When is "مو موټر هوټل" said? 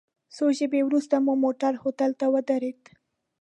1.25-2.11